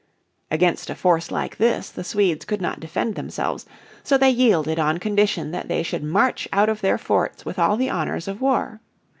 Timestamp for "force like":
0.95-1.57